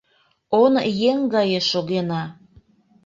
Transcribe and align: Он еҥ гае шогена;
Он 0.61 0.73
еҥ 1.09 1.17
гае 1.33 1.59
шогена; 1.69 2.23